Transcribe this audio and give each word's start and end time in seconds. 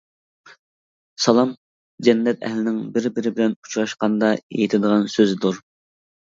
سالام 1.25 1.51
جەننەت 2.07 2.47
ئەھلىنىڭ 2.47 2.79
بىر-بىرى 2.95 3.33
بىلەن 3.37 3.53
ئۇچراشقاندا 3.59 4.33
ئېيتىدىغان 4.41 5.07
سۆزىدۇر. 5.19 5.63